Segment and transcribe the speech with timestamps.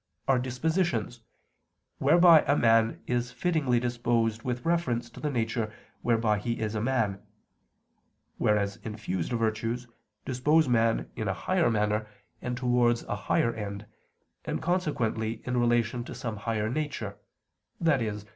[0.27, 1.19] are dispositions,
[1.99, 6.81] whereby a man is fittingly disposed with reference to the nature whereby he is a
[6.81, 7.21] man;
[8.39, 9.87] whereas infused virtues
[10.25, 12.07] dispose man in a higher manner
[12.41, 13.85] and towards a higher end,
[14.43, 17.15] and consequently in relation to some higher nature,
[17.85, 18.11] i.e.